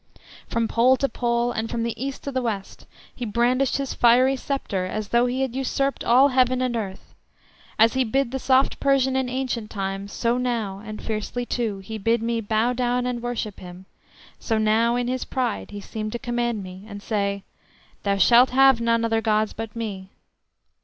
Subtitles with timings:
[0.47, 4.35] From pole to pole, and from the east to the west, he brandished his fiery
[4.35, 7.13] sceptre as though he had usurped all heaven and earth.
[7.77, 11.99] As he bid the soft Persian in ancient times, so now, and fiercely too, he
[11.99, 13.85] bid me bow down and worship him;
[14.39, 17.43] so now in his pride he seemed to command me, and say,
[18.01, 20.09] "Thou shalt have none other gods but me."